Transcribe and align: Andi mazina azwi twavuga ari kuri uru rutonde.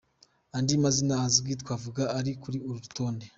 Andi 0.57 0.73
mazina 0.83 1.13
azwi 1.25 1.51
twavuga 1.61 2.03
ari 2.17 2.31
kuri 2.41 2.57
uru 2.67 2.77
rutonde. 2.85 3.25